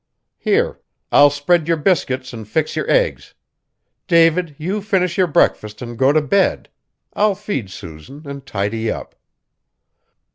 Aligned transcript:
Here, 0.39 0.79
I'll 1.11 1.29
spread 1.29 1.67
your 1.67 1.77
biscuits 1.77 2.33
and 2.33 2.47
fix 2.47 2.75
your 2.75 2.89
eggs. 2.89 3.35
David, 4.07 4.55
you 4.57 4.81
finish 4.81 5.15
your 5.15 5.27
breakfast 5.27 5.79
and 5.79 5.95
go 5.95 6.11
to 6.11 6.23
bed. 6.23 6.69
I'll 7.13 7.35
feed 7.35 7.69
Susan, 7.69 8.23
and 8.25 8.43
tidy 8.43 8.89
up." 8.89 9.13